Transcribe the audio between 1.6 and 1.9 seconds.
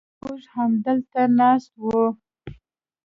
و.